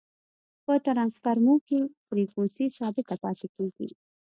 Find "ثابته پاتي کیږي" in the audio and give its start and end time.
2.77-3.89